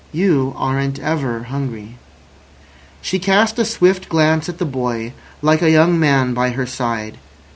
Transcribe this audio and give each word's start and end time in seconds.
You 0.11 0.55
aren't 0.57 0.97
ever 0.97 1.43
hungry." 1.43 1.99
She 3.03 3.19
cast 3.19 3.59
a 3.59 3.63
swift 3.65 4.09
glance 4.09 4.49
at 4.49 4.57
the 4.57 4.65
boy, 4.65 5.13
like 5.43 5.61
a 5.61 5.69
young 5.69 5.99
man, 5.99 6.33
by 6.33 6.49
her 6.49 6.65
side. 6.65 7.19